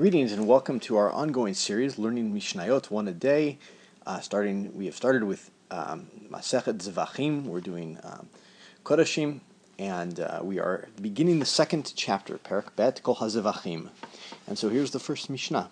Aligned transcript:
Greetings 0.00 0.32
and 0.32 0.46
welcome 0.46 0.80
to 0.80 0.96
our 0.96 1.12
ongoing 1.12 1.52
series, 1.52 1.98
Learning 1.98 2.32
Mishnayot 2.32 2.90
one 2.90 3.06
a 3.06 3.12
day. 3.12 3.58
Uh, 4.06 4.18
starting, 4.20 4.74
we 4.74 4.86
have 4.86 4.96
started 4.96 5.24
with 5.24 5.50
um, 5.70 6.06
Masechet. 6.30 7.44
We're 7.44 7.60
doing 7.60 7.98
um, 8.02 8.30
Kodashim, 8.82 9.40
and 9.78 10.18
uh, 10.18 10.40
we 10.42 10.58
are 10.58 10.88
beginning 11.02 11.38
the 11.38 11.44
second 11.44 11.92
chapter, 11.94 12.38
Perak 12.38 12.74
Bet 12.76 13.02
Kol 13.02 13.16
Hazevachim. 13.16 13.90
And 14.46 14.56
so 14.56 14.70
here's 14.70 14.92
the 14.92 14.98
first 14.98 15.28
Mishnah: 15.28 15.70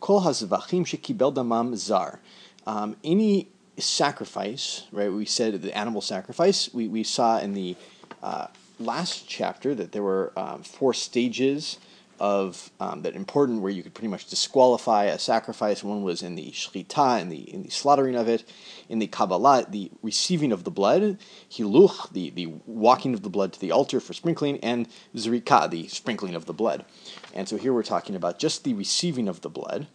Kol 0.00 0.22
Hazevachim 0.22 0.86
shekibel 0.86 1.34
damam 1.34 1.76
zar. 1.76 2.18
Um, 2.66 2.96
any 3.04 3.48
sacrifice, 3.76 4.86
right? 4.90 5.12
We 5.12 5.26
said 5.26 5.60
the 5.60 5.76
animal 5.76 6.00
sacrifice. 6.00 6.72
We 6.72 6.88
we 6.88 7.04
saw 7.04 7.38
in 7.38 7.52
the 7.52 7.76
uh, 8.22 8.46
last 8.78 9.28
chapter 9.28 9.74
that 9.74 9.92
there 9.92 10.02
were 10.02 10.32
um, 10.34 10.62
four 10.62 10.94
stages 10.94 11.76
of 12.20 12.70
um, 12.78 13.00
that 13.02 13.16
important 13.16 13.62
where 13.62 13.72
you 13.72 13.82
could 13.82 13.94
pretty 13.94 14.08
much 14.08 14.26
disqualify 14.26 15.04
a 15.04 15.18
sacrifice. 15.18 15.82
One 15.82 16.02
was 16.02 16.22
in 16.22 16.34
the 16.34 16.50
shchita, 16.50 17.20
in 17.20 17.30
the 17.30 17.38
in 17.38 17.62
the 17.62 17.70
slaughtering 17.70 18.14
of 18.14 18.28
it, 18.28 18.44
in 18.88 18.98
the 18.98 19.06
kabbalah, 19.06 19.66
the 19.68 19.90
receiving 20.02 20.52
of 20.52 20.64
the 20.64 20.70
blood, 20.70 21.18
hiluch, 21.50 22.12
the 22.12 22.30
the 22.30 22.46
walking 22.66 23.14
of 23.14 23.22
the 23.22 23.30
blood 23.30 23.54
to 23.54 23.60
the 23.60 23.72
altar 23.72 24.00
for 24.00 24.12
sprinkling, 24.12 24.58
and 24.60 24.86
zrika, 25.16 25.68
the 25.70 25.88
sprinkling 25.88 26.34
of 26.34 26.44
the 26.44 26.52
blood. 26.52 26.84
And 27.32 27.48
so 27.48 27.56
here 27.56 27.72
we're 27.72 27.82
talking 27.82 28.14
about 28.14 28.38
just 28.38 28.64
the 28.64 28.74
receiving 28.74 29.26
of 29.26 29.40
the 29.40 29.48
blood. 29.48 29.86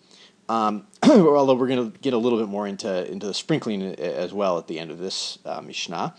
Um, 0.50 0.88
although 1.04 1.56
we're 1.56 1.68
going 1.68 1.92
to 1.92 1.98
get 2.00 2.14
a 2.14 2.18
little 2.18 2.40
bit 2.40 2.50
more 2.50 2.68
into 2.68 3.10
into 3.10 3.28
the 3.28 3.34
sprinkling 3.36 3.84
as 3.96 4.34
well 4.34 4.58
at 4.58 4.68
the 4.68 4.80
end 4.80 4.90
of 4.90 4.98
this 4.98 5.38
uh, 5.46 5.62
mishnah. 5.62 6.16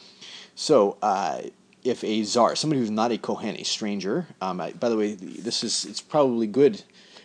So. 0.55 0.99
Uh, 1.03 1.43
if 1.87 2.05
a 2.05 2.23
zar, 2.25 2.57
somebody 2.57 2.81
who's 2.81 2.91
not 2.91 3.13
a 3.13 3.19
kohen, 3.19 3.57
a 3.57 3.65
stranger. 3.65 4.27
Um, 4.41 4.61
I, 4.61 4.73
by 4.73 4.89
the 4.89 4.97
way, 4.97 5.15
this 5.15 5.65
is 5.65 5.85
it's 5.85 6.01
probably 6.01 6.47
good 6.47 6.83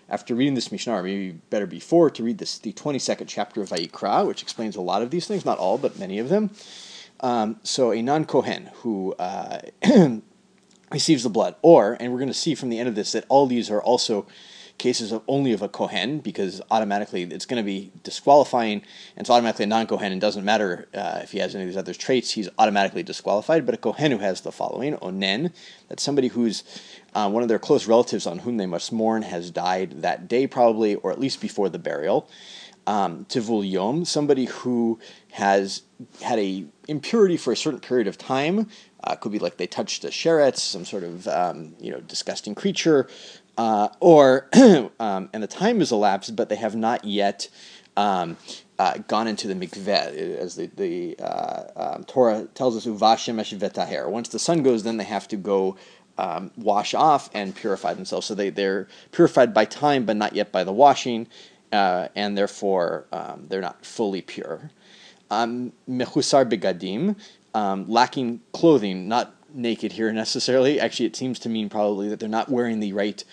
after 0.09 0.35
reading 0.35 0.53
this 0.53 0.71
Mishnah, 0.71 0.93
or 0.93 1.03
maybe 1.03 1.31
better 1.49 1.65
before, 1.65 2.09
to 2.11 2.23
read 2.23 2.37
this 2.37 2.59
the 2.59 2.73
twenty 2.73 2.99
second 2.99 3.27
chapter 3.27 3.62
of 3.62 3.70
Vayikra, 3.70 4.27
which 4.27 4.41
explains 4.41 4.76
a 4.76 4.82
lot 4.82 5.01
of 5.01 5.09
these 5.09 5.27
things, 5.27 5.45
not 5.45 5.57
all, 5.57 5.77
but 5.77 5.98
many 5.99 6.20
of 6.20 6.29
them. 6.29 6.51
Um, 7.21 7.59
so 7.63 7.91
a 7.91 8.01
non 8.01 8.26
kohen 8.26 8.70
who 8.76 9.13
uh, 9.20 9.62
receives 10.91 11.23
the 11.23 11.29
blood, 11.29 11.55
or 11.62 11.98
and 11.99 12.12
we're 12.12 12.20
going 12.20 12.27
to 12.27 12.34
see 12.34 12.55
from 12.55 12.70
the 12.70 12.79
end 12.79 12.89
of 12.89 12.95
this 12.95 13.12
that 13.13 13.26
all 13.29 13.48
these 13.48 13.70
are 13.70 13.82
also 13.82 14.27
cases 14.82 15.12
of 15.12 15.21
only 15.27 15.54
of 15.54 15.62
a 15.62 15.70
kohen 15.70 16.20
because 16.20 16.60
automatically 16.71 17.21
it's 17.21 17.46
going 17.46 17.62
to 17.62 17.65
be 17.65 17.91
disqualifying, 18.04 18.82
and 19.15 19.21
it's 19.21 19.29
automatically 19.29 19.63
a 19.63 19.68
non-kohen. 19.68 20.12
and 20.12 20.20
doesn't 20.20 20.43
matter 20.43 20.88
uh, 20.96 21.20
if 21.21 21.32
he 21.32 21.38
has 21.38 21.54
any 21.54 21.63
of 21.63 21.70
these 21.70 21.77
other 21.77 21.93
traits; 21.93 22.32
he's 22.32 22.49
automatically 22.57 23.04
disqualified. 23.04 23.65
But 23.65 23.76
a 23.76 23.77
kohen 23.77 24.12
who 24.12 24.18
has 24.18 24.41
the 24.41 24.51
following 24.51 24.96
onen, 24.98 25.54
that's 25.88 26.01
somebody 26.01 26.29
who's 26.29 26.63
uh, 27.13 27.29
one 27.29 27.43
of 27.43 27.49
their 27.49 27.60
close 27.60 27.88
relatives 27.88 28.26
on 28.26 28.40
whom 28.40 28.57
they 28.57 28.65
must 28.65 28.91
mourn 28.91 29.21
has 29.21 29.51
died 29.51 30.01
that 30.01 30.27
day, 30.27 30.48
probably, 30.48 30.95
or 30.95 31.12
at 31.12 31.20
least 31.20 31.40
before 31.40 31.70
the 31.70 31.79
burial. 31.79 32.27
Um, 32.88 33.26
tivul 33.26 33.70
yom, 33.70 34.05
somebody 34.05 34.45
who 34.45 34.99
has 35.34 35.84
had 36.23 36.40
a 36.40 36.66
impurity 36.88 37.38
for 37.38 37.54
a 37.54 37.57
certain 37.57 37.79
period 37.79 38.07
of 38.07 38.18
time. 38.18 38.68
Uh, 39.04 39.16
could 39.16 39.32
be 39.32 39.40
like 39.40 39.57
they 39.57 39.66
touched 39.66 40.04
a 40.04 40.10
sheretz, 40.10 40.60
some 40.60 40.85
sort 40.85 41.04
of 41.04 41.27
um, 41.27 41.76
you 41.79 41.91
know 41.91 41.99
disgusting 42.01 42.54
creature, 42.54 43.07
uh, 43.57 43.90
or 43.99 44.48
and 45.41 45.49
the 45.49 45.55
time 45.55 45.79
has 45.79 45.91
elapsed, 45.91 46.35
but 46.35 46.49
they 46.49 46.55
have 46.55 46.75
not 46.75 47.03
yet 47.03 47.49
um, 47.97 48.37
uh, 48.77 48.99
gone 49.07 49.27
into 49.27 49.48
the 49.48 49.55
mikveh, 49.55 50.37
as 50.37 50.55
the, 50.55 50.67
the 50.67 51.17
uh, 51.20 51.63
um, 51.75 52.03
Torah 52.03 52.48
tells 52.53 52.77
us, 52.77 52.85
uvashem 52.85 53.39
vetaher. 53.57 54.07
Once 54.07 54.29
the 54.29 54.37
sun 54.37 54.61
goes, 54.61 54.83
then 54.83 54.98
they 54.98 55.03
have 55.03 55.27
to 55.29 55.35
go 55.35 55.77
um, 56.20 56.51
wash 56.57 56.93
off 56.93 57.31
and 57.33 57.55
purify 57.55 57.95
themselves. 57.95 58.27
So 58.27 58.35
they, 58.35 58.51
they're 58.51 58.87
purified 59.11 59.51
by 59.51 59.65
time, 59.65 60.05
but 60.05 60.15
not 60.15 60.35
yet 60.35 60.51
by 60.51 60.63
the 60.63 60.71
washing, 60.71 61.27
uh, 61.71 62.09
and 62.15 62.37
therefore 62.37 63.07
um, 63.11 63.45
they're 63.49 63.61
not 63.61 63.83
fully 63.83 64.22
pure. 64.22 64.69
Um, 65.31 65.73
mechusar 65.89 66.47
begadim, 66.47 67.16
lacking 67.87 68.41
clothing, 68.53 69.07
not 69.07 69.33
naked 69.51 69.93
here 69.93 70.13
necessarily. 70.13 70.79
Actually, 70.79 71.07
it 71.07 71.16
seems 71.16 71.39
to 71.39 71.49
mean 71.49 71.67
probably 71.67 72.09
that 72.09 72.19
they're 72.19 72.29
not 72.29 72.49
wearing 72.49 72.79
the 72.79 72.93
right 72.93 73.23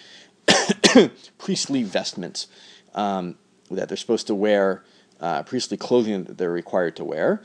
priestly 1.39 1.83
vestments 1.83 2.47
um, 2.95 3.37
that 3.71 3.89
they're 3.89 3.97
supposed 3.97 4.27
to 4.27 4.35
wear, 4.35 4.85
uh, 5.21 5.43
priestly 5.43 5.77
clothing 5.77 6.25
that 6.25 6.39
they're 6.39 6.51
required 6.51 6.97
to 6.97 7.05
wear. 7.05 7.43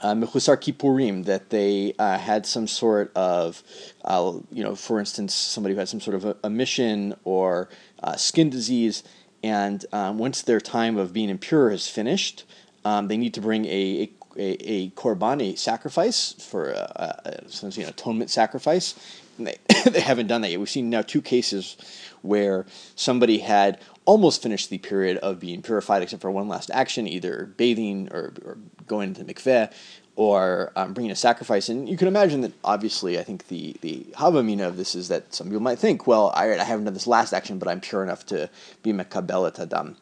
Uh, 0.00 0.14
Mechusar 0.14 0.56
Kippurim, 0.56 1.26
that 1.26 1.50
they 1.50 1.94
uh, 1.98 2.18
had 2.18 2.44
some 2.44 2.66
sort 2.66 3.12
of, 3.14 3.62
uh, 4.04 4.32
you 4.50 4.62
know, 4.62 4.74
for 4.74 4.98
instance, 4.98 5.32
somebody 5.32 5.74
who 5.74 5.78
had 5.78 5.88
some 5.88 6.00
sort 6.00 6.16
of 6.16 6.24
a, 6.24 6.36
a 6.42 6.50
mission 6.50 7.14
or 7.22 7.68
uh, 8.02 8.16
skin 8.16 8.50
disease, 8.50 9.04
and 9.44 9.86
um, 9.92 10.18
once 10.18 10.42
their 10.42 10.60
time 10.60 10.96
of 10.96 11.12
being 11.12 11.28
impure 11.28 11.70
is 11.70 11.86
finished, 11.86 12.44
um, 12.84 13.06
they 13.06 13.16
need 13.16 13.32
to 13.34 13.40
bring 13.40 13.64
a, 13.66 14.02
a 14.02 14.12
a, 14.36 14.56
a 14.70 14.90
korban, 14.90 15.42
a 15.42 15.56
sacrifice 15.56 16.32
for 16.32 16.70
a, 16.70 17.22
a, 17.24 17.64
an 17.64 17.82
atonement 17.82 18.30
sacrifice. 18.30 18.94
They, 19.38 19.56
they 19.86 20.00
haven't 20.00 20.26
done 20.26 20.42
that 20.42 20.50
yet. 20.50 20.60
We've 20.60 20.68
seen 20.68 20.90
now 20.90 21.02
two 21.02 21.22
cases 21.22 21.76
where 22.22 22.66
somebody 22.94 23.38
had 23.38 23.80
almost 24.04 24.42
finished 24.42 24.70
the 24.70 24.78
period 24.78 25.16
of 25.18 25.40
being 25.40 25.62
purified, 25.62 26.02
except 26.02 26.22
for 26.22 26.30
one 26.30 26.48
last 26.48 26.70
action, 26.72 27.06
either 27.06 27.52
bathing 27.56 28.08
or, 28.12 28.32
or 28.44 28.58
going 28.86 29.14
into 29.14 29.24
mikveh 29.24 29.72
or 30.14 30.72
um, 30.76 30.92
bringing 30.92 31.10
a 31.10 31.16
sacrifice. 31.16 31.68
And 31.68 31.88
you 31.88 31.96
can 31.96 32.08
imagine 32.08 32.42
that, 32.42 32.52
obviously, 32.64 33.18
I 33.18 33.22
think 33.22 33.48
the, 33.48 33.76
the 33.80 34.06
havamina 34.14 34.66
of 34.66 34.76
this 34.76 34.94
is 34.94 35.08
that 35.08 35.34
some 35.34 35.46
people 35.46 35.62
might 35.62 35.78
think, 35.78 36.06
well, 36.06 36.32
I, 36.34 36.52
I 36.52 36.64
haven't 36.64 36.84
done 36.84 36.94
this 36.94 37.06
last 37.06 37.32
action, 37.32 37.58
but 37.58 37.68
I'm 37.68 37.80
pure 37.80 38.02
enough 38.02 38.26
to 38.26 38.50
be 38.82 38.92
mekabel 38.92 39.48
et 39.48 39.58
adam. 39.58 39.96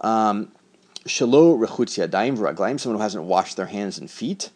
Um, 0.00 0.52
Shalo 1.06 1.58
rechutz 1.58 1.98
yadayim 1.98 2.80
someone 2.80 2.98
who 2.98 3.02
hasn't 3.02 3.24
washed 3.24 3.56
their 3.56 3.66
hands 3.66 3.98
and 3.98 4.10
feet. 4.10 4.50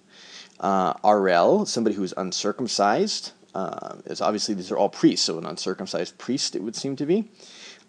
Uh, 0.58 0.94
Arel, 1.04 1.66
somebody 1.66 1.94
who 1.94 2.02
is 2.02 2.14
uncircumcised. 2.16 3.32
Uh, 3.58 3.96
is 4.06 4.20
obviously 4.20 4.54
these 4.54 4.70
are 4.70 4.78
all 4.78 4.88
priests, 4.88 5.26
so 5.26 5.36
an 5.36 5.44
uncircumcised 5.44 6.16
priest 6.16 6.54
it 6.54 6.62
would 6.62 6.76
seem 6.76 6.94
to 6.94 7.04
be. 7.04 7.28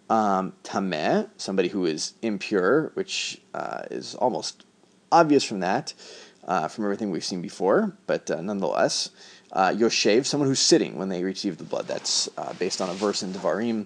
Um, 0.09 0.53
tameh, 0.63 1.29
somebody 1.37 1.69
who 1.69 1.85
is 1.85 2.13
impure, 2.23 2.89
which 2.95 3.39
uh, 3.53 3.83
is 3.91 4.15
almost 4.15 4.65
obvious 5.11 5.43
from 5.43 5.59
that, 5.59 5.93
uh, 6.47 6.67
from 6.69 6.85
everything 6.85 7.11
we've 7.11 7.23
seen 7.23 7.43
before, 7.43 7.95
but 8.07 8.31
uh, 8.31 8.41
nonetheless. 8.41 9.11
Uh, 9.51 9.69
Yoshev, 9.69 10.25
someone 10.25 10.47
who's 10.49 10.59
sitting 10.59 10.97
when 10.97 11.09
they 11.09 11.23
receive 11.23 11.57
the 11.57 11.63
blood. 11.63 11.85
That's 11.87 12.29
uh, 12.37 12.53
based 12.53 12.81
on 12.81 12.89
a 12.89 12.93
verse 12.93 13.21
in 13.21 13.31
Devarim. 13.31 13.85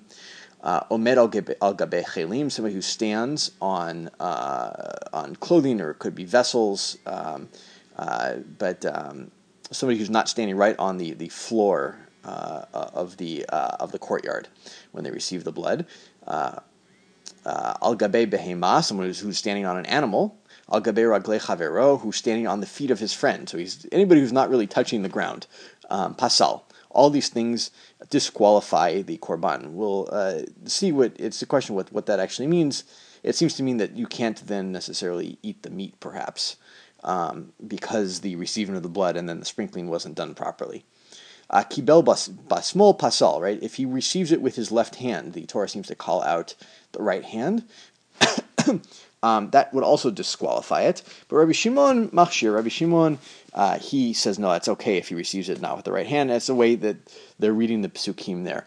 Uh, 0.61 0.83
Omed 0.89 1.17
al 1.17 1.27
gabe 1.27 1.49
chelim, 1.59 2.49
somebody 2.49 2.75
who 2.75 2.81
stands 2.81 3.51
on 3.61 4.09
uh, 4.21 5.09
on 5.11 5.35
clothing 5.35 5.81
or 5.81 5.91
it 5.91 5.99
could 5.99 6.15
be 6.15 6.23
vessels, 6.23 6.97
um, 7.05 7.49
but 8.57 8.85
um, 8.85 9.31
somebody 9.73 9.97
who's 9.99 10.09
not 10.09 10.29
standing 10.29 10.55
right 10.55 10.75
on 10.79 10.97
the 10.97 11.13
the 11.13 11.29
floor 11.29 11.97
uh, 12.25 12.65
uh, 12.73 12.89
of 12.93 13.17
the 13.17 13.45
uh, 13.49 13.75
of 13.79 13.91
the 13.91 13.99
courtyard 13.99 14.47
when 14.91 15.03
they 15.03 15.11
receive 15.11 15.43
the 15.43 15.51
blood. 15.51 15.85
Al 16.27 17.95
gabe 17.95 18.31
behema, 18.31 18.81
someone 18.81 19.07
who's, 19.07 19.19
who's 19.19 19.37
standing 19.37 19.65
on 19.65 19.77
an 19.77 19.85
animal. 19.87 20.37
Al 20.71 20.79
gabe 20.79 20.97
ragle 20.97 21.39
chavero, 21.39 21.99
who's 21.99 22.15
standing 22.15 22.47
on 22.47 22.61
the 22.61 22.65
feet 22.65 22.91
of 22.91 22.99
his 22.99 23.13
friend. 23.13 23.49
So 23.49 23.57
he's 23.57 23.85
anybody 23.91 24.21
who's 24.21 24.31
not 24.31 24.49
really 24.49 24.67
touching 24.67 25.01
the 25.01 25.09
ground. 25.09 25.47
Um, 25.89 26.15
pasal 26.15 26.61
all 26.93 27.09
these 27.09 27.29
things 27.29 27.71
disqualify 28.09 29.01
the 29.01 29.17
korban. 29.17 29.71
We'll 29.71 30.07
uh, 30.11 30.43
see 30.65 30.91
what 30.91 31.13
it's 31.17 31.41
a 31.41 31.45
question 31.45 31.75
what 31.75 31.91
what 31.91 32.05
that 32.05 32.19
actually 32.19 32.47
means. 32.47 32.83
It 33.23 33.35
seems 33.35 33.55
to 33.55 33.63
mean 33.63 33.77
that 33.77 33.95
you 33.95 34.05
can't 34.05 34.45
then 34.47 34.71
necessarily 34.71 35.37
eat 35.41 35.63
the 35.63 35.69
meat, 35.69 35.97
perhaps, 35.99 36.57
um, 37.03 37.53
because 37.65 38.21
the 38.21 38.35
receiving 38.35 38.75
of 38.75 38.83
the 38.83 38.89
blood 38.89 39.15
and 39.15 39.27
then 39.27 39.39
the 39.39 39.45
sprinkling 39.45 39.89
wasn't 39.89 40.15
done 40.15 40.33
properly. 40.33 40.85
Uh, 41.49 41.63
kibel 41.63 42.03
bas, 42.03 42.29
basmol 42.29 42.97
pasal, 42.97 43.41
right? 43.41 43.61
If 43.61 43.75
he 43.75 43.85
receives 43.85 44.31
it 44.31 44.41
with 44.41 44.55
his 44.55 44.71
left 44.71 44.95
hand, 44.95 45.33
the 45.33 45.45
Torah 45.45 45.69
seems 45.69 45.87
to 45.87 45.95
call 45.95 46.23
out 46.23 46.55
the 46.93 47.03
right 47.03 47.23
hand. 47.23 47.65
um, 49.23 49.49
that 49.51 49.73
would 49.73 49.83
also 49.83 50.09
disqualify 50.09 50.83
it. 50.83 51.03
But 51.27 51.35
Rabbi 51.37 51.51
Shimon 51.51 52.09
Machshir, 52.09 52.55
Rabbi 52.55 52.69
Shimon 52.69 53.19
uh, 53.53 53.77
he 53.77 54.13
says 54.13 54.39
no, 54.39 54.49
that's 54.49 54.67
okay 54.67 54.97
if 54.97 55.09
he 55.09 55.15
receives 55.15 55.49
it 55.49 55.61
not 55.61 55.75
with 55.75 55.85
the 55.85 55.91
right 55.91 56.07
hand. 56.07 56.29
That's 56.29 56.47
the 56.47 56.55
way 56.55 56.75
that 56.75 56.97
they're 57.37 57.53
reading 57.53 57.81
the 57.81 57.89
psukim 57.89 58.45
there. 58.45 58.65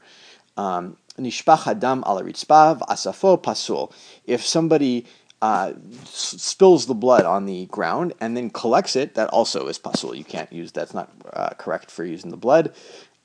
Um, 0.56 0.96
Nishpach 1.18 1.66
adam 1.66 2.04
ala 2.06 2.22
asafo 2.22 3.42
pasul. 3.42 3.92
If 4.26 4.44
somebody 4.46 5.06
uh, 5.42 5.72
spills 6.04 6.86
the 6.86 6.94
blood 6.94 7.24
on 7.24 7.46
the 7.46 7.66
ground 7.66 8.14
and 8.20 8.36
then 8.36 8.50
collects 8.50 8.96
it, 8.96 9.14
that 9.14 9.28
also 9.30 9.66
is 9.66 9.78
pasul. 9.78 10.14
You 10.14 10.24
can't 10.24 10.52
use 10.52 10.72
that's 10.72 10.94
not 10.94 11.10
uh, 11.32 11.50
correct 11.58 11.90
for 11.90 12.04
using 12.04 12.30
the 12.30 12.36
blood. 12.36 12.72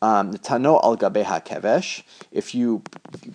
Um, 0.01 0.33
Tano 0.33 0.83
al 0.83 0.97
gabeha 0.97 1.45
kevesh. 1.45 2.03
If 2.31 2.55
you 2.55 2.81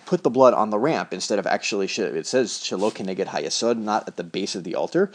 put 0.05 0.23
the 0.23 0.29
blood 0.29 0.53
on 0.53 0.69
the 0.69 0.77
ramp 0.77 1.13
instead 1.13 1.39
of 1.39 1.47
actually, 1.47 1.87
it 1.87 2.27
says 2.27 2.51
shalokineged 2.51 3.27
hayasod, 3.27 3.77
not 3.77 4.07
at 4.07 4.17
the 4.17 4.23
base 4.23 4.53
of 4.53 4.63
the 4.63 4.75
altar. 4.75 5.11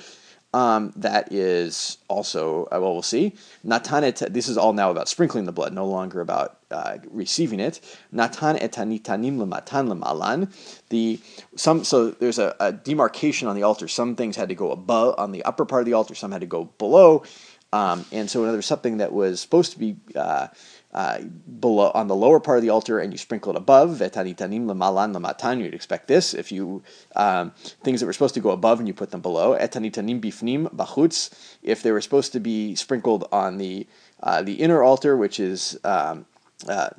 Um, 0.55 0.93
that 0.97 1.33
is 1.33 1.97
also 2.09 2.65
uh, 2.65 2.79
well, 2.79 2.93
we'll 2.93 3.03
see. 3.03 3.35
Natan 3.65 4.05
et, 4.05 4.23
this 4.31 4.49
is 4.49 4.59
all 4.59 4.75
now 4.75 4.91
about 4.91 5.09
sprinkling 5.09 5.47
the 5.47 5.53
blood, 5.53 5.73
no 5.73 5.87
longer 5.87 6.21
about 6.21 6.59
uh, 6.71 6.99
receiving 7.11 7.59
it. 7.59 7.81
Natan 8.13 8.57
etanitanim 8.57 9.39
lematan 9.39 9.89
lemalan. 9.89 10.53
The 10.91 11.21
some 11.57 11.85
so 11.85 12.11
there's 12.11 12.39
a, 12.39 12.55
a, 12.61 12.71
demarcation 12.71 13.49
on 13.49 13.57
the 13.57 13.63
altar. 13.63 13.89
Some 13.89 14.15
things 14.15 14.37
had 14.37 14.51
to 14.51 14.55
go 14.55 14.73
above 14.73 15.15
on 15.17 15.33
the 15.33 15.43
upper 15.45 15.65
part 15.65 15.81
of 15.81 15.87
the 15.87 15.95
altar. 15.95 16.15
Some 16.15 16.33
had 16.33 16.43
to 16.43 16.47
go 16.47 16.65
below. 16.65 17.25
Um, 17.73 18.05
and 18.13 18.29
so 18.29 18.43
another 18.43 18.61
something 18.61 18.99
that 18.99 19.13
was 19.13 19.41
supposed 19.41 19.73
to 19.73 19.79
be 19.79 19.97
uh, 20.15 20.49
uh, 20.93 21.21
below 21.61 21.91
on 21.95 22.07
the 22.09 22.15
lower 22.15 22.41
part 22.41 22.59
of 22.59 22.63
the 22.63 22.71
altar, 22.71 22.99
and 22.99 23.13
you 23.13 23.19
sprinkle 23.19 23.53
it 23.53 23.57
above. 23.57 23.91
Vetanitanim 23.91 24.67
lemalan 24.67 25.15
lematan. 25.15 25.61
You'd 25.61 25.75
expect 25.75 26.09
this 26.09 26.35
if 26.35 26.53
you 26.53 26.83
um, 27.17 27.53
things 27.83 28.01
that 28.01 28.07
were 28.07 28.13
supposed 28.13 28.35
to 28.35 28.41
go 28.41 28.51
above 28.51 28.79
and 28.79 28.87
you 28.87 28.95
put 28.95 29.11
them 29.11 29.21
below. 29.21 29.57
Etanitanim 29.59 30.21
bifnim 30.21 30.75
bachutz. 30.75 31.33
If 31.63 31.83
they 31.83 31.93
were 31.93 32.01
supposed 32.01 32.33
to 32.33 32.41
be 32.41 32.75
sprinkled 32.75 33.27
on 33.33 33.59
the 33.59 33.87
uh, 34.23 34.43
the 34.43 34.55
inner 34.55 34.83
altar, 34.83 35.17
which 35.17 35.41
is 35.41 35.79
um, 35.85 36.27
uh, 36.69 36.91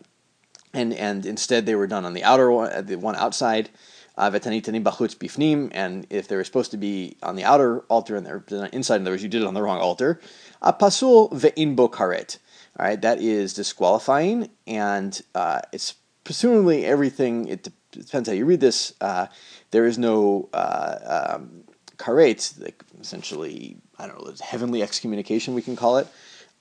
and 0.74 0.94
and 0.94 1.26
instead 1.26 1.66
they 1.66 1.76
were 1.76 1.88
done 1.88 2.06
on 2.06 2.14
the 2.14 2.24
outer 2.24 2.52
one, 2.52 2.86
the 2.86 2.96
one 2.96 3.16
outside. 3.16 3.70
Vetanitanim 4.18 4.84
bachutz 4.84 5.16
bifnim, 5.16 5.70
and 5.72 6.06
if 6.10 6.28
they 6.28 6.36
were 6.36 6.44
supposed 6.44 6.72
to 6.72 6.78
be 6.78 7.18
on 7.24 7.36
the 7.36 7.44
outer 7.44 7.80
altar 7.90 8.16
and 8.16 8.26
they're 8.26 8.66
inside, 8.68 8.98
in 8.98 9.02
other 9.04 9.12
words, 9.12 9.24
you 9.24 9.30
did 9.30 9.42
it 9.42 9.48
on 9.48 9.54
the 9.54 9.62
wrong 9.62 9.80
altar. 9.80 10.20
Pasul 10.62 11.30
ve'inbo 11.30 11.90
karet. 11.90 12.38
All 12.80 12.86
right, 12.86 13.02
that 13.02 13.20
is 13.20 13.54
disqualifying, 13.54 14.50
and 14.66 15.22
uh, 15.36 15.62
it's 15.72 15.96
presumably 16.24 16.86
everything. 16.86 17.48
It 17.48 17.70
depends 17.92 18.28
how 18.28 18.34
you 18.34 18.46
read 18.46 18.62
this. 18.62 18.94
Uh, 19.00 19.28
there 19.72 19.86
is 19.86 19.98
no 19.98 20.50
uh, 20.54 21.34
um, 21.36 21.64
karet, 21.98 22.62
like 22.62 22.84
essentially, 23.00 23.78
I 24.00 24.08
don't 24.08 24.24
know, 24.24 24.34
heavenly 24.42 24.82
excommunication, 24.82 25.54
we 25.54 25.62
can 25.62 25.76
call 25.76 25.98
it. 25.98 26.08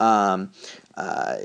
Um, 0.00 0.52
uh, 0.96 1.36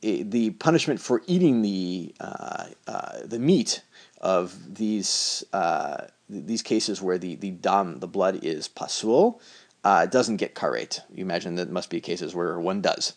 the 0.00 0.50
punishment 0.50 1.00
for 1.00 1.22
eating 1.26 1.62
the 1.62 2.14
uh, 2.20 2.66
uh, 2.86 3.18
the 3.24 3.38
meat 3.38 3.82
of 4.20 4.74
these 4.74 5.44
uh, 5.52 6.06
these 6.28 6.62
cases 6.62 7.02
where 7.02 7.18
the 7.18 7.36
the 7.36 7.50
dam 7.50 8.00
the 8.00 8.08
blood 8.08 8.40
is 8.42 8.68
pasul 8.68 9.40
uh, 9.84 10.06
doesn't 10.06 10.38
get 10.38 10.54
karet. 10.54 11.00
You 11.14 11.24
imagine 11.24 11.54
that 11.56 11.70
must 11.70 11.90
be 11.90 12.00
cases 12.00 12.34
where 12.34 12.58
one 12.58 12.80
does. 12.80 13.14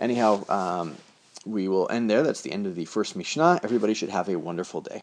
Anyhow, 0.00 0.44
um, 0.48 0.96
we 1.46 1.68
will 1.68 1.88
end 1.90 2.10
there. 2.10 2.22
That's 2.22 2.40
the 2.40 2.52
end 2.52 2.66
of 2.66 2.74
the 2.74 2.84
first 2.84 3.14
Mishnah. 3.14 3.60
Everybody 3.62 3.94
should 3.94 4.08
have 4.08 4.28
a 4.28 4.36
wonderful 4.36 4.80
day. 4.80 4.96